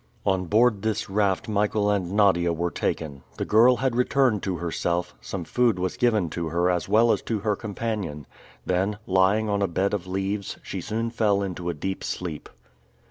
[0.25, 3.21] On board this raft Michael and Nadia were taken.
[3.37, 7.21] The girl had returned to herself; some food was given to her as well as
[7.21, 8.25] to her companion.
[8.65, 12.49] Then, lying on a bed of leaves, she soon fell into a deep sleep.